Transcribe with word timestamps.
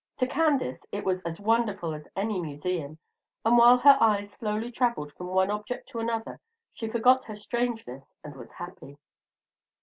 To 0.17 0.25
Candace 0.25 0.83
it 0.91 1.05
was 1.05 1.21
as 1.21 1.39
wonderful 1.39 1.93
as 1.93 2.07
any 2.15 2.41
museum; 2.41 2.97
and 3.45 3.55
while 3.55 3.77
her 3.77 3.99
eyes 4.01 4.31
slowly 4.31 4.71
travelled 4.71 5.11
from 5.13 5.27
one 5.27 5.51
object 5.51 5.87
to 5.89 5.99
another, 5.99 6.39
she 6.73 6.87
forgot 6.89 7.25
her 7.25 7.35
strangeness 7.35 8.15
and 8.23 8.35
was 8.35 8.49
happy. 8.53 8.97